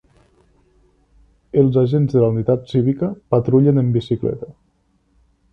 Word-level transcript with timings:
Els 1.63 1.77
agents 1.83 2.15
de 2.15 2.23
la 2.25 2.31
unitat 2.37 2.65
cívica 2.73 3.13
patrullen 3.35 3.83
en 3.83 3.93
bicicleta. 3.99 4.51